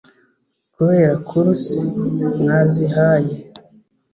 kubera 0.75 1.13
course 1.27 1.71
mwazihaye 2.39 3.33